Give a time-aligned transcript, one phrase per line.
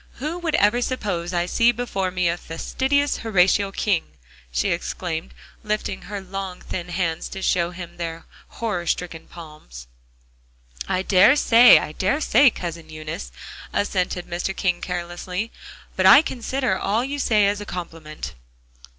[0.13, 4.05] Who would ever suppose I see before me fastidious Horatio King!"
[4.51, 5.31] she exclaimed,
[5.61, 9.85] lifting her long thin hands to show him their horror stricken palms.
[10.87, 13.31] "I dare say, I dare say, Cousin Eunice,"
[13.73, 14.55] assented Mr.
[14.55, 15.51] King carelessly,
[15.95, 18.33] "but I consider all you say as a compliment."